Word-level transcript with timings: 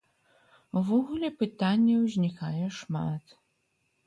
Увогуле 0.79 1.29
пытанняў 1.41 1.99
узнікае 2.09 2.65
шмат. 2.79 3.39